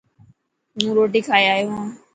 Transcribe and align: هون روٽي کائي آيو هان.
هون 0.79 0.89
روٽي 0.97 1.21
کائي 1.27 1.45
آيو 1.55 1.69
هان. 1.75 1.87